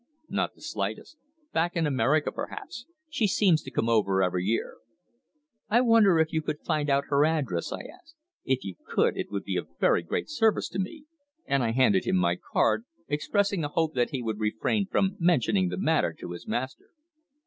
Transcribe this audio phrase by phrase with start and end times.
[0.29, 1.17] "Not the slightest.
[1.53, 2.87] Back in America, perhaps.
[3.07, 4.77] She seems to come over every year."
[5.69, 8.15] "I wonder if you could find out her address?" I asked.
[8.43, 11.05] "If you could, it would be of very great service to me,"
[11.45, 15.69] and I handed him my card, expressing a hope that he would refrain from mentioning
[15.69, 16.89] the matter to his master.